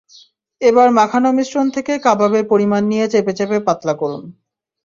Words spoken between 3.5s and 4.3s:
পাতলা করুন।